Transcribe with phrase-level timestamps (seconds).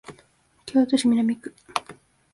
[0.65, 1.53] 京都市南区